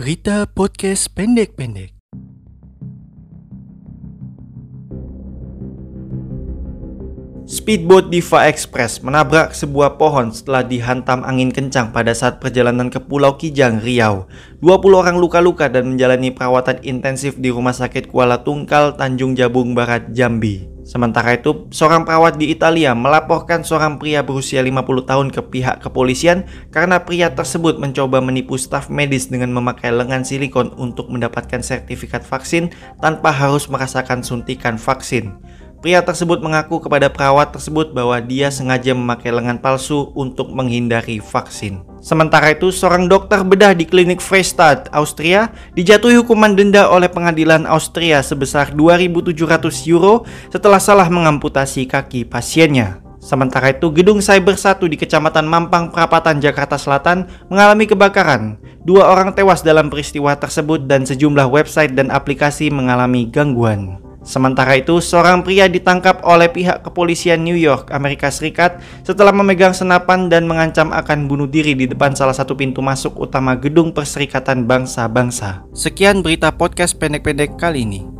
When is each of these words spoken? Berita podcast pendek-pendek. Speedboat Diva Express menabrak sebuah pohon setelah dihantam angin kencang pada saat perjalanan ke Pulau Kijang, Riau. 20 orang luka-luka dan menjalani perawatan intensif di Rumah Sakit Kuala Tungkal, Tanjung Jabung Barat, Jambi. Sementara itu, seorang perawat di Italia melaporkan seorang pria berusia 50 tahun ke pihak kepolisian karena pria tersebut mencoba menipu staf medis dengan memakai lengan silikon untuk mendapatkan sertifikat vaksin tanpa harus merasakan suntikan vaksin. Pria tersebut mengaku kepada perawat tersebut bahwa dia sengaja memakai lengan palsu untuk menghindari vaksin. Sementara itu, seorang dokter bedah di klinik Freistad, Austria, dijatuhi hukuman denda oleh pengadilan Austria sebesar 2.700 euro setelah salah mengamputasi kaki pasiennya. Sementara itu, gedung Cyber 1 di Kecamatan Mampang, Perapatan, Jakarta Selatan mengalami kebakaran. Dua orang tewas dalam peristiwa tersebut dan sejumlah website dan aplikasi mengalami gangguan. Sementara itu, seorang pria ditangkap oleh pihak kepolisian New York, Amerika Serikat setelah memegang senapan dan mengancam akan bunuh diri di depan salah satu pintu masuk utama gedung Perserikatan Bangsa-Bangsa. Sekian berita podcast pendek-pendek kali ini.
Berita 0.00 0.48
podcast 0.48 1.12
pendek-pendek. 1.12 1.92
Speedboat 7.44 8.08
Diva 8.08 8.48
Express 8.48 9.04
menabrak 9.04 9.52
sebuah 9.52 10.00
pohon 10.00 10.32
setelah 10.32 10.64
dihantam 10.64 11.20
angin 11.20 11.52
kencang 11.52 11.92
pada 11.92 12.16
saat 12.16 12.40
perjalanan 12.40 12.88
ke 12.88 12.96
Pulau 12.96 13.36
Kijang, 13.36 13.84
Riau. 13.84 14.24
20 14.64 15.04
orang 15.04 15.20
luka-luka 15.20 15.68
dan 15.68 15.92
menjalani 15.92 16.32
perawatan 16.32 16.80
intensif 16.80 17.36
di 17.36 17.52
Rumah 17.52 17.76
Sakit 17.76 18.08
Kuala 18.08 18.40
Tungkal, 18.40 18.96
Tanjung 18.96 19.36
Jabung 19.36 19.76
Barat, 19.76 20.16
Jambi. 20.16 20.79
Sementara 20.90 21.38
itu, 21.38 21.70
seorang 21.70 22.02
perawat 22.02 22.34
di 22.34 22.50
Italia 22.50 22.98
melaporkan 22.98 23.62
seorang 23.62 24.02
pria 24.02 24.26
berusia 24.26 24.58
50 24.58 25.06
tahun 25.06 25.30
ke 25.30 25.38
pihak 25.46 25.86
kepolisian 25.86 26.50
karena 26.74 27.06
pria 27.06 27.30
tersebut 27.30 27.78
mencoba 27.78 28.18
menipu 28.18 28.58
staf 28.58 28.90
medis 28.90 29.30
dengan 29.30 29.54
memakai 29.54 29.94
lengan 29.94 30.26
silikon 30.26 30.74
untuk 30.74 31.06
mendapatkan 31.06 31.62
sertifikat 31.62 32.26
vaksin 32.26 32.74
tanpa 32.98 33.30
harus 33.30 33.70
merasakan 33.70 34.26
suntikan 34.26 34.74
vaksin. 34.74 35.30
Pria 35.80 36.04
tersebut 36.04 36.44
mengaku 36.44 36.76
kepada 36.76 37.08
perawat 37.08 37.56
tersebut 37.56 37.96
bahwa 37.96 38.20
dia 38.20 38.52
sengaja 38.52 38.92
memakai 38.92 39.32
lengan 39.32 39.56
palsu 39.56 40.12
untuk 40.12 40.52
menghindari 40.52 41.24
vaksin. 41.24 41.80
Sementara 42.04 42.52
itu, 42.52 42.68
seorang 42.68 43.08
dokter 43.08 43.40
bedah 43.40 43.72
di 43.72 43.88
klinik 43.88 44.20
Freistad, 44.20 44.92
Austria, 44.92 45.48
dijatuhi 45.72 46.20
hukuman 46.20 46.52
denda 46.52 46.84
oleh 46.84 47.08
pengadilan 47.08 47.64
Austria 47.64 48.20
sebesar 48.20 48.76
2.700 48.76 49.88
euro 49.88 50.28
setelah 50.52 50.76
salah 50.76 51.08
mengamputasi 51.08 51.88
kaki 51.88 52.28
pasiennya. 52.28 53.00
Sementara 53.16 53.72
itu, 53.72 53.88
gedung 53.88 54.20
Cyber 54.20 54.60
1 54.60 54.84
di 54.84 55.00
Kecamatan 55.00 55.48
Mampang, 55.48 55.88
Perapatan, 55.92 56.44
Jakarta 56.44 56.76
Selatan 56.76 57.24
mengalami 57.48 57.88
kebakaran. 57.88 58.60
Dua 58.84 59.08
orang 59.08 59.32
tewas 59.32 59.64
dalam 59.64 59.88
peristiwa 59.88 60.36
tersebut 60.36 60.84
dan 60.84 61.08
sejumlah 61.08 61.48
website 61.48 61.96
dan 61.96 62.12
aplikasi 62.12 62.68
mengalami 62.68 63.28
gangguan. 63.28 64.09
Sementara 64.30 64.78
itu, 64.78 65.02
seorang 65.02 65.42
pria 65.42 65.66
ditangkap 65.66 66.22
oleh 66.22 66.46
pihak 66.46 66.86
kepolisian 66.86 67.42
New 67.42 67.58
York, 67.58 67.90
Amerika 67.90 68.30
Serikat 68.30 68.78
setelah 69.02 69.34
memegang 69.34 69.74
senapan 69.74 70.30
dan 70.30 70.46
mengancam 70.46 70.94
akan 70.94 71.26
bunuh 71.26 71.50
diri 71.50 71.74
di 71.74 71.90
depan 71.90 72.14
salah 72.14 72.30
satu 72.30 72.54
pintu 72.54 72.78
masuk 72.78 73.18
utama 73.18 73.58
gedung 73.58 73.90
Perserikatan 73.90 74.70
Bangsa-Bangsa. 74.70 75.66
Sekian 75.74 76.22
berita 76.22 76.54
podcast 76.54 76.94
pendek-pendek 76.94 77.58
kali 77.58 77.82
ini. 77.82 78.19